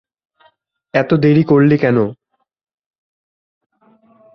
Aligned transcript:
এত 0.93 1.09
দেরি 1.23 1.43
করলি 1.43 1.75
কেন? 1.77 1.97